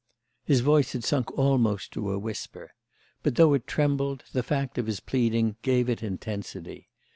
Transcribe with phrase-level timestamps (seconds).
[0.43, 2.71] His voice had sunk almost to a whisper,
[3.21, 6.89] but, though it trembled, the fact of his pleading gave it intensity.